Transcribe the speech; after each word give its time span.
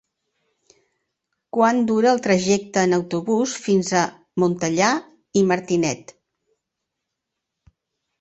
Quant 1.57 1.81
dura 1.91 2.07
el 2.11 2.21
trajecte 2.27 2.85
en 2.89 2.97
autobús 2.97 3.53
fins 3.65 3.91
a 3.99 4.05
Montellà 4.45 4.89
i 5.43 5.45
Martinet? 5.53 6.15